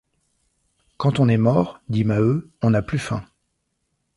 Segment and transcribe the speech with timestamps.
[0.97, 3.23] Quand on est mort, dit Maheu, on n’a plus faim.